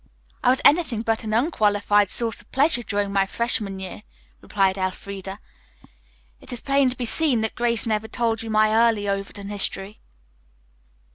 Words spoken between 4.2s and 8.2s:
replied Elfreda. "It is plain to be seen that Grace never